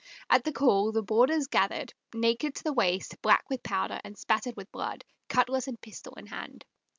At 0.31 0.43
the 0.45 0.51
call 0.51 0.91
the 0.91 1.03
boarders 1.03 1.45
gathered, 1.45 1.93
naked 2.15 2.55
to 2.55 2.63
the 2.63 2.73
waist, 2.73 3.21
black 3.21 3.47
with 3.51 3.61
powder 3.61 3.99
and 4.03 4.17
spattered 4.17 4.55
with 4.57 4.71
blood, 4.71 5.05
cutlas 5.29 5.67
and 5.67 5.79
pistol 5.79 6.15
in 6.15 6.25
hand. 6.25 6.65